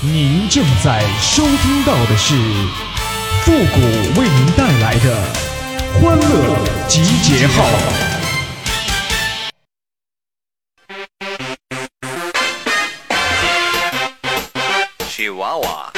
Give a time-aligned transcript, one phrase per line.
[0.00, 2.32] 您正在收听到的是
[3.42, 3.80] 复古
[4.20, 5.24] 为您带来的
[6.00, 7.64] 欢乐集结号。
[15.10, 15.90] chihuahua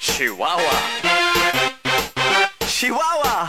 [0.00, 0.62] chihuahua
[2.68, 3.48] chihuahua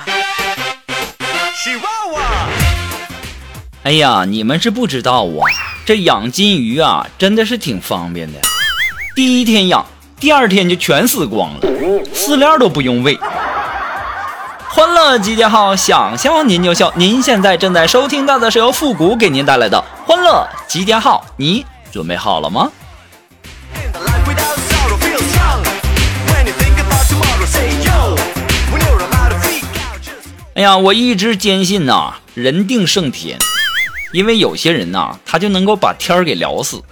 [1.53, 2.49] chihuahua
[3.83, 5.45] 哎呀，你们是不知道啊，
[5.85, 8.39] 这养金鱼啊，真的是挺方便的。
[9.15, 9.85] 第一天养
[10.19, 11.61] 第二天就全死光了
[12.13, 13.17] 饲料都不用喂。
[14.67, 22.69] 欢乐集结号想笑您就笑您现在正在收听到的是由复古给您带来的欢乐集结号你准备好了吗？
[30.55, 33.39] 哎呀我一直坚信呐人定胜天
[34.11, 36.83] 因为有些人呐他就能够把天儿给聊死。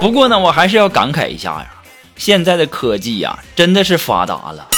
[0.00, 1.66] 不过呢，我还是要感慨一下呀，
[2.16, 4.68] 现在的科技呀，真的是发达了。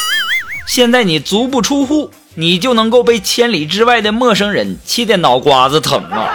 [0.66, 6.28] 现在你足不出户，你就能够被千里之外的陌生人气得脑瓜子疼啊！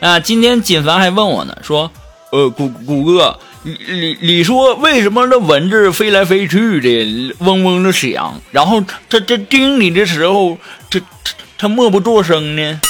[0.00, 1.90] 啊，今天锦凡还问我呢，说，
[2.32, 10.56] 呃，谷谷哥，你你你说为什么那蚊子飞来飞去的，嗡嗡的响，然后它它叮你的时候，
[10.88, 12.80] 这它它默不作声呢？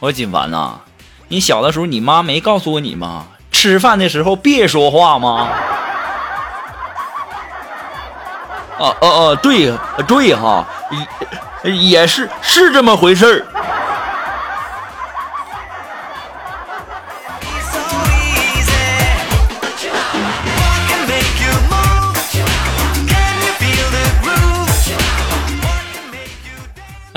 [0.00, 0.80] 我说锦凡呐、
[1.28, 3.26] 你小的时候你妈没告诉过你吗？
[3.52, 5.48] 吃饭的时候别说话吗？
[8.78, 9.72] 哦哦哦，对
[10.06, 10.66] 对哈，
[11.64, 13.46] 也也是是这么回事儿。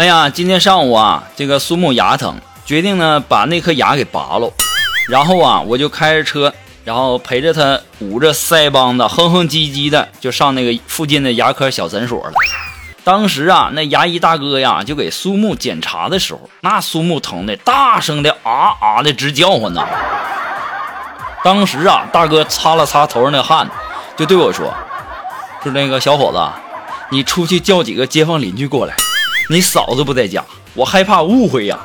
[0.01, 2.35] 哎呀，今天上午啊，这个苏木牙疼，
[2.65, 4.51] 决定呢把那颗牙给拔了。
[5.07, 6.51] 然后啊，我就开着车，
[6.83, 12.33] 然后陪着他捂着腮帮子，哼哼唧唧的就上那个附近的牙科小诊所了。
[13.03, 19.87] 当时啊，那牙医大哥呀，就给苏木检查的时候，那苏木疼的大声的啊啊的直叫唤呢。
[21.43, 23.69] 当时啊，大哥擦了擦头上的汗，
[24.17, 24.73] 就对我说
[25.61, 26.39] ：“说那个小伙子，
[27.11, 28.95] 你出去叫几个街坊邻居过来，
[29.51, 30.41] 你嫂子不在家，
[30.73, 31.77] 我害怕误会呀。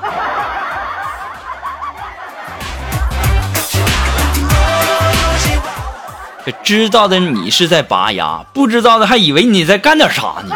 [6.44, 10.54] 这知道的你是在拔牙，不知道的还以为你在干点啥呢。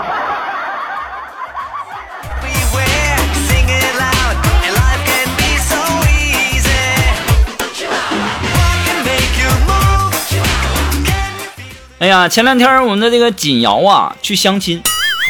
[11.99, 14.81] 哎呀，前两天我们的这个锦瑶啊，去相亲。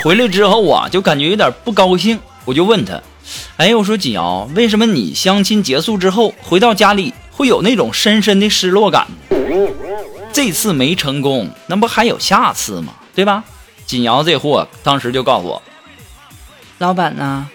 [0.03, 3.01] 回来之后啊就感觉有点不高兴，我就问他，
[3.59, 9.07] 哎，我说锦瑶，为什么你相亲结束之后回到家里会有那种深深的失落感？
[10.33, 12.95] 这次没成功，那不还有下次吗？
[13.15, 13.45] 对吧？
[13.85, 15.63] 锦瑶这货当时就告诉我，
[16.79, 17.49] 老板呐，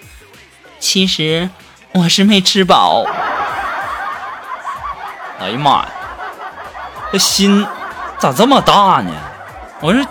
[0.80, 1.50] 其实
[1.94, 3.06] 我是没吃饱。
[5.40, 5.92] 哎呀妈呀，
[7.12, 7.66] 这心
[8.20, 9.12] 咋这么大呢？
[9.82, 10.06] 我说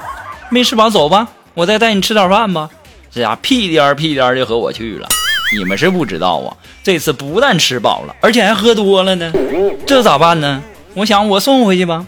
[0.49, 2.69] 没吃饱，走吧，我再带你吃点饭吧。
[3.11, 5.09] 这家屁颠儿屁颠儿就和我去了。
[5.57, 9.33] 你们是不知道啊，这次不但吃饱了，而且还喝多了呢。
[9.87, 10.63] 这咋办呢？
[10.95, 12.05] 我想我送回去吧。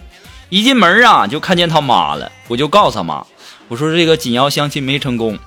[0.48, 3.24] 一进门啊，就看见他妈了，我就告诉他妈，
[3.68, 5.38] 我说这个锦瑶相亲没成功。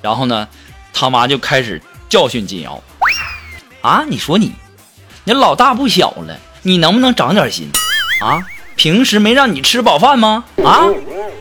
[0.00, 0.46] 然后呢，
[0.92, 2.80] 他妈就开始教训锦瑶
[3.80, 4.52] 啊，你说你，
[5.24, 7.68] 你老大不小了，你能不能长点心
[8.20, 8.44] 啊？
[8.76, 10.44] 平时没让你吃饱饭吗？
[10.64, 10.86] 啊，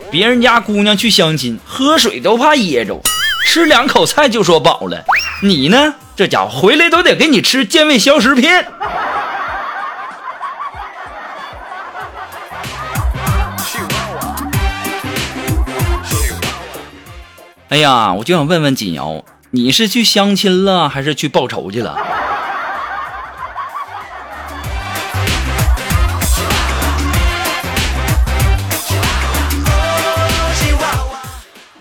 [0.10, 3.02] 别人家姑娘去相亲，喝水都怕噎着，
[3.46, 5.04] 吃两口菜就说饱了，
[5.44, 5.96] 你呢？
[6.16, 8.66] 这家伙回来都得给你吃健胃消食片。
[17.70, 21.98] 哎呀，我就想问问锦瑶，你是去相亲了，还是去报仇去了？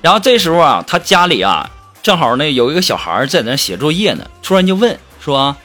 [0.06, 1.69] 然后这时候啊，他家里啊，
[2.00, 5.56] 正好呢有一个小孩在那写作业呢，突然就问说：“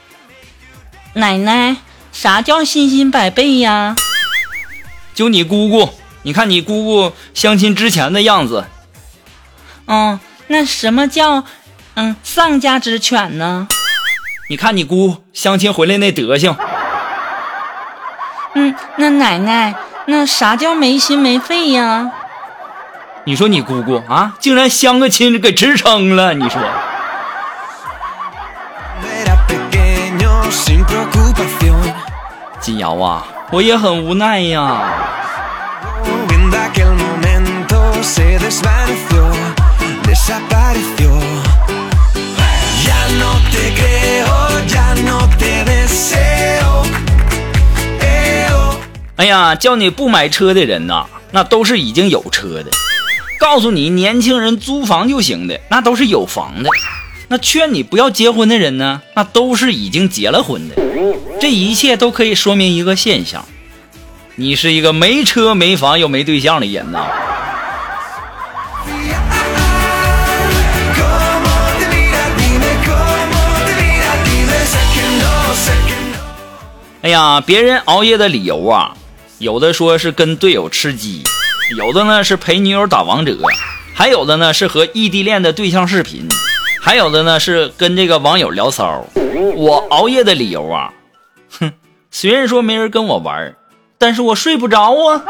[1.14, 1.76] 奶奶，
[2.10, 3.94] 啥叫信心百倍呀？”
[5.14, 5.90] 就你姑姑，
[6.22, 8.64] 你看你姑姑相亲之前的样子，
[9.86, 10.18] 嗯，
[10.48, 11.44] 那什么叫
[11.94, 13.68] 嗯丧家之犬呢？
[14.50, 16.56] 你看你姑相亲回来那德行，
[18.56, 19.72] 嗯，那奶奶，
[20.06, 22.10] 那啥叫没心没肺呀？
[23.24, 26.60] 你说你姑姑啊，竟然相个亲给支撑了，你说。
[32.60, 34.82] 金瑶啊，我也很无奈呀。
[49.16, 52.70] 哎呀，叫你不买车的人呐，那都是已经有车的。
[53.42, 56.70] 告诉你年轻人租房就行的，那都是有房的；
[57.26, 60.76] 那劝你不要结婚的人呢，那都是已经结了婚的。
[61.40, 63.44] 这一切都可以说明一个现象：
[64.36, 67.04] 你是一个没车没房又没对象的人呐。
[77.02, 78.94] 哎呀，别人熬夜的理由啊，
[79.38, 81.24] 有的说是跟队友吃鸡，
[81.76, 83.36] 有的呢是陪女友打王者，
[83.94, 86.28] 还有的呢是和异地恋的对象视频，
[86.82, 89.04] 还有的呢是跟这个网友聊骚。
[89.56, 90.92] 我熬夜的理由啊，
[91.58, 91.72] 哼，
[92.10, 93.54] 虽然说没人跟我玩，
[93.96, 95.22] 但是我睡不着啊。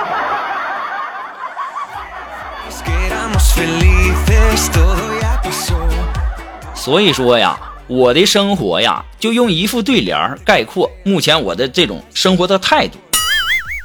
[6.74, 7.56] 所以说呀，
[7.86, 12.98] 我的生活呀，就用一副对联概括目前我的这种生活的态度。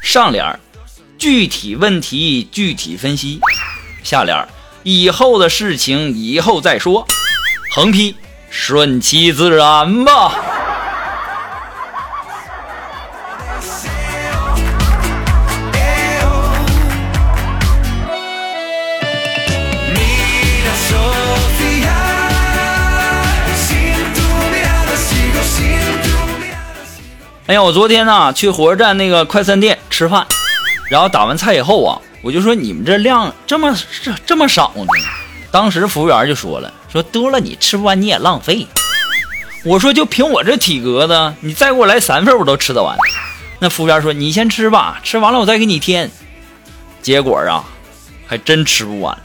[0.01, 0.59] 上联，
[1.17, 3.39] 具体问题具体分析。
[4.03, 4.47] 下联儿，
[4.83, 7.05] 以后的事情以后再说。
[7.73, 8.15] 横批，
[8.49, 10.33] 顺其自然吧。
[27.47, 30.27] 哎呀，我昨天呢，去火车站那个快餐店吃饭。
[30.89, 34.85] 然后打完菜以后啊，我就说你们这量这么这这么少呢？
[35.51, 38.67] 当时服务员就说了，说多了你吃不完你也浪费。
[39.63, 42.97] 我说就凭我这体格子，你再给我来三份我都吃得完。
[43.59, 46.09] 那服务员说你先吃吧，吃完了我再给你添。
[47.01, 47.63] 结果啊，
[48.27, 49.17] 还真吃不完，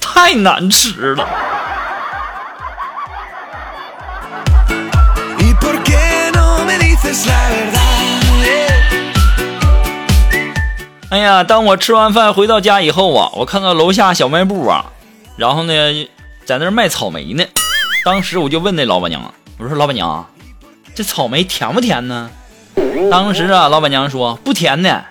[0.00, 1.28] 太难吃了。
[11.26, 14.86] 呀，当我吃完饭回到家以后啊，我看到楼下小卖部啊，
[15.36, 15.72] 然后呢，
[16.44, 17.44] 在那儿卖草莓呢。
[18.04, 20.24] 当时我就问那老板娘，我说老板娘，
[20.94, 22.30] 这草莓甜不甜呢？
[23.10, 25.02] 当时啊，老板娘说不甜呢。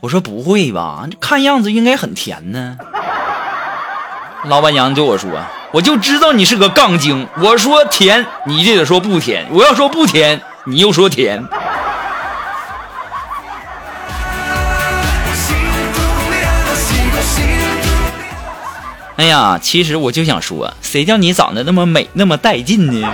[0.00, 2.76] 我说不会吧，看样子应该很甜呢。
[4.44, 5.30] 老板娘对我说，
[5.72, 7.26] 我就知道你是个杠精。
[7.38, 11.44] 我说甜，你就得说不甜；我要说不甜，你又说甜。
[19.16, 23.08] 哎呀，其实我就想说，谁叫你长得那么美，那么带劲呢？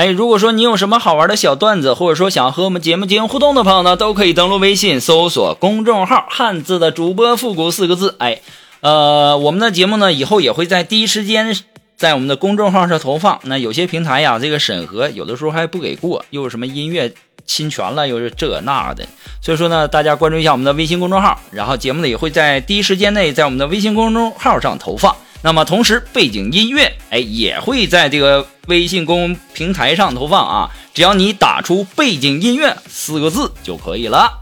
[0.00, 8.14] 哎，如果说你有什么好玩的小段子，或者说想和我们节目进行互动的朋友呢，都可以登录微信搜索公众号“汉字的主播复古”四个字。
[8.18, 8.40] 哎，
[8.80, 11.54] 呃，我们的节目呢，以后也会在第一时间
[11.98, 13.40] 在我们的公众号上投放。
[13.42, 17.12] 那有些平台呀，这个审核有的时候还不给过，又有什么音乐
[17.44, 19.06] 侵权了，又是这那的。
[19.42, 25.14] 所以说呢，大家关注一下我们的微信公众号，然后节目呢也会在第一时间内在我们的微信公众号上投放。
[25.42, 34.38] 那么同时，背景音乐哎也会在这个微信公平台上投放啊，只要你打出“背景音乐”四个字就可以了。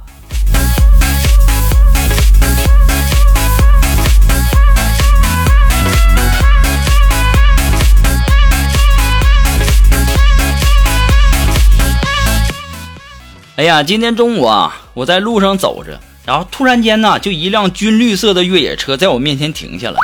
[13.55, 19.97] 哎呀，今天中午啊，我在路上走着，然后突然间呢，就一辆军绿色的越野车在我面前停下了，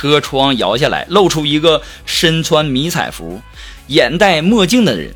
[0.00, 3.42] 车窗摇下来，露出一个身穿迷彩服、
[3.88, 5.12] 眼戴墨镜的人。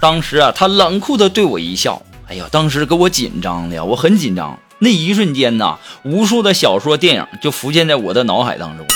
[0.00, 4.56] 当时啊，他冷酷地对我一笑，哎呀，当时给我紧张的呀，我很紧张。
[4.78, 8.86] 那一瞬间呐，无数的小说、电影就浮现在我的脑海当中。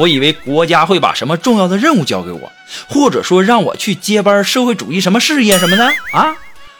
[0.00, 2.50] 我以为国家会把什么重要的任务交给我，
[2.88, 6.34] 或者说让我去接班社会主义什么事业什么的啊。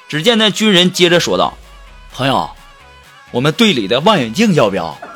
[0.09, 1.57] 只见那军人接着说道
[2.13, 2.51] ：“朋友，
[3.31, 4.99] 我们队里的望远镜要不要？”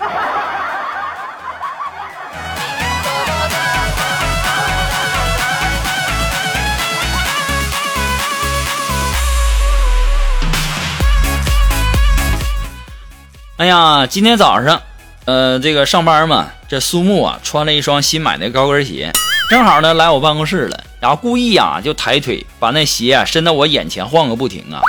[13.58, 14.80] 哎呀，今天早上，
[15.24, 19.10] 呃，这个上班嘛，这苏木啊穿了一双新买的高跟鞋，
[19.50, 24.80] 正好呢来我办公室了，然后故意啊就抬腿把那鞋啊伸到我眼前晃个不停啊。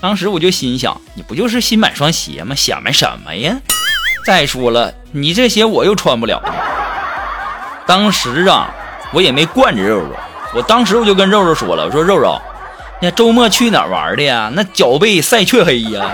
[0.00, 2.56] 当时我就心想，你不就是新买双鞋吗？
[2.56, 3.56] 显摆什么呀？
[4.26, 6.42] 再说了，你这鞋我又穿不了。
[7.86, 8.74] 当时啊，
[9.12, 10.16] 我也没惯着肉肉，
[10.56, 12.36] 我当时我就跟肉肉说了，我说肉肉，
[13.00, 14.50] 那周末去哪玩的呀？
[14.52, 16.04] 那脚被晒黢黑呀。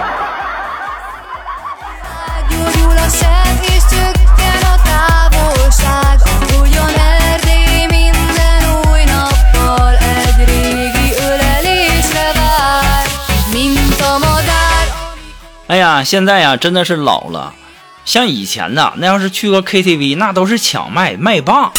[15.99, 17.55] 呀，现在呀真的是老了，
[18.05, 21.73] 像以前呐，那要是去个 KTV，那都是抢麦麦霸。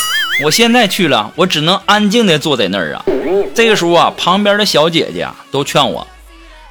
[0.43, 3.03] 我现在去了，我只能安静的坐在那儿啊。
[3.53, 6.07] 这个时候啊，旁边的小姐姐都劝我，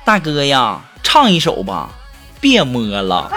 [0.04, 1.90] 大哥呀，唱一首吧，
[2.40, 3.30] 别摸了。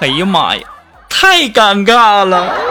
[0.00, 0.62] 哎呀妈呀，
[1.08, 2.69] 太尴尬了。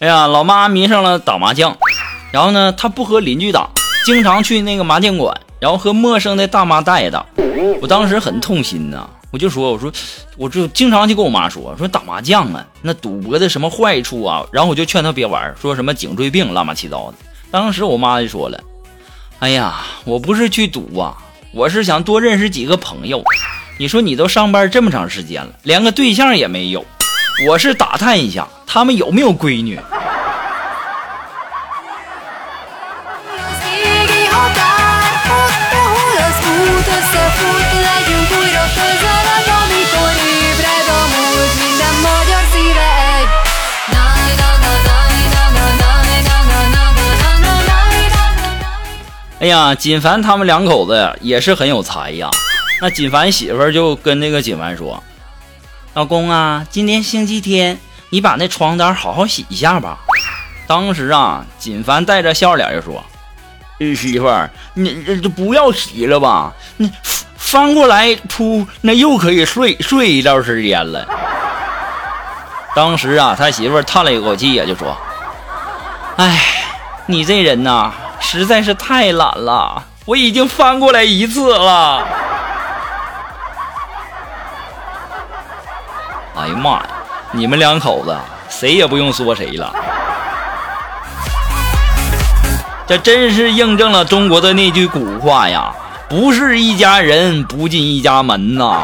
[0.00, 1.76] 哎呀，老妈迷上了打麻将，
[2.32, 3.68] 然后呢，她不和邻居打，
[4.06, 7.26] 经常去那个麻将馆，然后和陌生的大妈大爷打。
[7.82, 9.92] 我当时很痛心呐，我就说，我说，
[10.38, 17.18] 我就经常就跟我妈说，说打麻将啊，那赌博的什么坏处啊，然后我就劝她别玩，说什么颈椎病乱七糟的。
[17.50, 18.58] 当时我妈就说了，
[19.40, 21.14] 哎呀，我不是去赌啊，
[21.52, 23.22] 我是想多认识几个朋友。
[23.76, 26.82] 你说你都上班这么长时间了，连个对象也没有，
[27.46, 29.80] 我是打探一下他们有没有闺女？
[49.40, 52.30] 哎呀，锦凡他们两口子呀，也是很有才呀。
[52.80, 55.02] 那锦凡媳妇就跟那个锦凡说，
[55.94, 57.80] 老公啊，今天星期天。
[58.10, 59.98] 你把那床单好好洗一下吧。”
[60.68, 63.04] 当时啊，锦凡带着笑脸就说
[63.96, 66.52] ：“媳妇儿，你这这不要洗了吧？
[66.76, 66.88] 那
[67.36, 71.04] 翻过来铺，那又可以睡睡一段时间了。
[72.76, 74.96] ”当时啊，他媳妇儿叹了一口气呀，就说
[76.18, 76.40] ：“哎，
[77.06, 82.06] 你这人呐，实在是太懒了，我已经翻过来一次了。
[86.38, 86.86] ”哎呀妈呀，
[87.32, 88.16] 你们两口子
[88.48, 89.72] 谁也不用说谁了，
[92.88, 95.72] 这真是印证了中国的那句古话呀
[96.10, 98.82] ：“不是一家人，不进一家门”呐。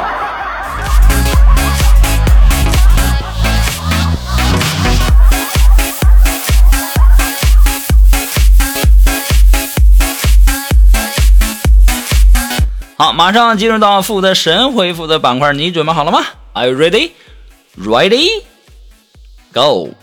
[12.97, 16.21] 好，马上进入到负责神回复的板块，你准备好了吗
[16.55, 17.11] ？Are you ready?
[17.77, 18.41] Ready?
[19.53, 19.95] Go!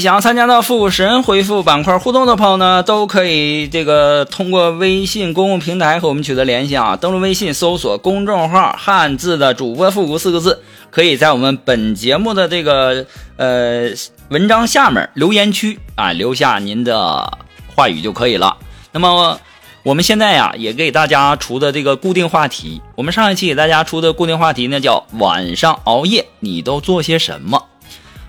[0.00, 6.96] 想要参加到复古神回复板块互动的朋友呢，都可以这个通过微信公共平台和我们取得联系啊。
[6.96, 13.90] 登录微信搜索公众号“汉字的主播复古”四个字，可以在我们本节目的这个呃
[14.28, 17.38] 文章下面留言区啊留下您的
[17.74, 18.56] 话语就可以了。
[18.92, 19.38] 那么
[19.82, 27.62] 我们现在呀、也给大家出的这个固定话题，我们上一期给大家出的固定话题呢叫晚上熬夜你都做些什么？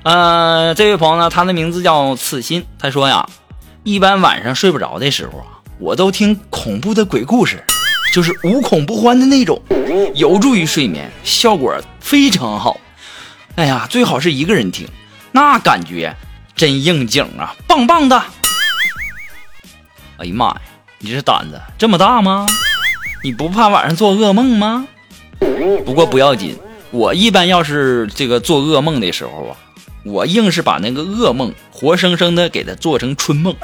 [0.06, 3.28] 呃，这位朋友呢，他的名字叫刺心，他说呀，
[3.84, 7.64] 一般晚上睡不着的时候啊，我都听恐怖的鬼故事，
[8.14, 9.60] 就是无恐不欢的那种，
[10.14, 12.80] 有助于睡眠，效果非常好。
[13.56, 14.88] 哎呀，最好是一个人听，
[15.32, 16.16] 那感觉
[16.56, 18.16] 真应景啊，棒棒的。
[20.18, 20.62] 哎呀妈呀，
[21.00, 22.46] 你这胆子这么大吗？
[23.24, 24.88] 你不怕晚上做噩梦吗？
[25.84, 26.56] 不过不要紧，
[26.92, 29.58] 我一般要是这个做噩梦的时候啊，
[30.06, 33.56] 我硬是把那个噩梦活生生的给他做成春梦。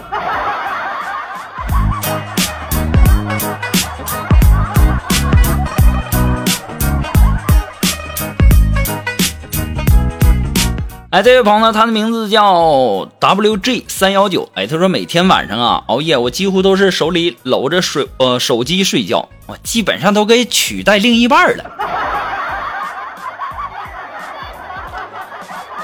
[11.12, 14.50] 哎，这位朋友呢，他的名字叫 WG 三幺九。
[14.56, 22.01] 哎，他说每天晚上啊熬夜，我几乎都是手里搂着水呃手机睡觉，我基本上都给取代另一半了。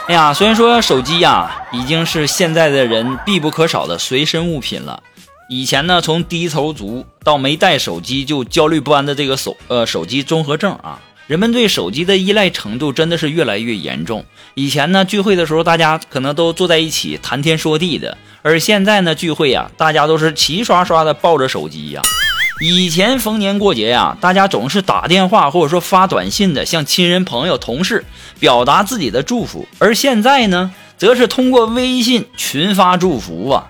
[0.08, 5.04] 哎呀，虽然说手机呀已经是现在的人必不可少的随身物品了，
[5.50, 11.02] 以前呢从低头族到没带手机就焦虑不安的这个手呃手机综合症啊。
[11.28, 14.24] 人们对手机的依赖程度真的是越来越严重。
[14.54, 22.02] 以前呢，聚会的时候大家可能都坐在一起谈天说地的，而现在呢，聚会呀，大家都是齐刷刷的抱着手机呀。
[22.60, 28.04] 以前逢年过节呀，大家总是打电话或者说发短信的向亲人、朋友、同事
[28.40, 33.70] 表达自己的祝福，而现在呢，则是通过微信群发祝福啊。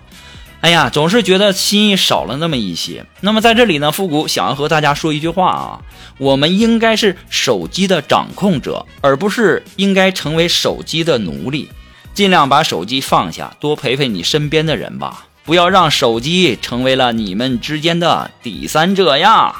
[0.61, 3.05] 哎呀，总是觉得心意少了那么一些。
[3.21, 5.81] 那么在这里呢，复古想要和大家说一句话啊，
[6.17, 11.69] 我们应该是手机的掌控者，而不是应该成为手机的奴隶。
[12.13, 19.55] 尽量把手机放下，多陪陪你身边的人吧，不要让手机成为了你们之间的第三者呀。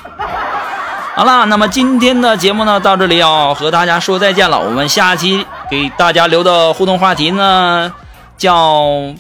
[1.18, 4.60] 好了，那么今天的节目呢，到这里要和大家说再见了。
[4.60, 7.92] 我们下期给大家留的互动话题呢，
[8.38, 9.16] 叫。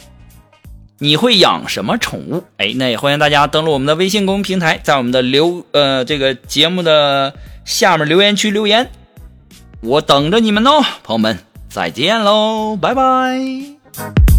[0.99, 2.43] 你会养什么宠物？
[2.57, 8.89] 哎，那也欢迎大家登录我们的微信公众平台，在我们的留呃这个节目的下面留言区留言，
[9.81, 11.37] 我等着你们哦，朋友们，
[11.69, 14.36] 再见喽，拜拜。